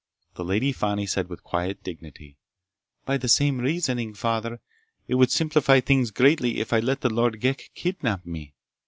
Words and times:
The 0.33 0.43
Lady 0.43 0.71
Fani 0.71 1.05
said 1.05 1.29
with 1.29 1.43
quiet 1.43 1.83
dignity: 1.83 2.35
"By 3.05 3.17
the 3.17 3.27
same 3.27 3.59
reasoning, 3.59 4.15
Father, 4.15 4.59
it 5.07 5.13
would 5.13 5.29
simplify 5.29 5.79
things 5.79 6.09
greatly 6.09 6.59
if 6.59 6.73
I 6.73 6.79
let 6.79 7.01
the 7.01 7.13
Lord 7.13 7.39
Ghek 7.39 7.69
kidnap 7.75 8.25
me." 8.25 8.55